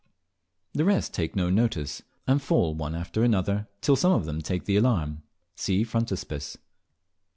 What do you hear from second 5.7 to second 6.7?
Frontispiece.)